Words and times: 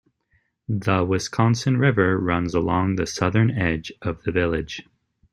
The 0.67 1.05
Wisconsin 1.05 1.77
River 1.77 2.17
runs 2.17 2.55
along 2.55 2.95
the 2.95 3.05
southern 3.05 3.51
edge 3.51 3.91
of 4.01 4.23
the 4.23 4.31
village. 4.31 4.81